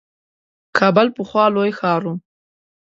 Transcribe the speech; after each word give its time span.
کابل 0.77 1.07
پخوا 1.15 1.45
لوی 1.55 1.71
ښار 1.79 2.01
وو. 2.05 2.13